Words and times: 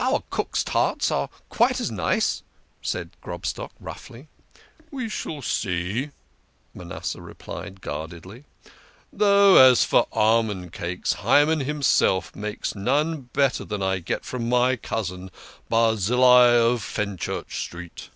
"Our 0.00 0.22
cook's 0.30 0.64
tarts 0.64 1.10
are 1.10 1.28
quite 1.50 1.78
as 1.78 1.90
nice," 1.90 2.42
said 2.80 3.10
Grobstock 3.20 3.70
roughly." 3.78 4.28
We 4.90 5.10
shall 5.10 5.42
see," 5.42 6.08
Manasseh 6.72 7.20
replied 7.20 7.82
guardedly." 7.82 8.44
Though, 9.12 9.56
48 9.56 9.58
THE 9.58 9.58
KING 9.58 9.58
OF 9.58 9.58
SCHNORRERS. 9.58 9.72
as 9.72 9.84
for 9.84 10.06
almond 10.18 10.72
cakes, 10.72 11.12
Hyman 11.12 11.60
himself 11.60 12.34
makes 12.34 12.74
none 12.74 13.20
better 13.34 13.66
than 13.66 13.82
I 13.82 13.98
get 13.98 14.24
from 14.24 14.48
my 14.48 14.74
cousin, 14.76 15.30
Barzillai 15.68 16.52
of 16.56 16.80
Fenchurch 16.82 17.60
Street." 17.62 18.08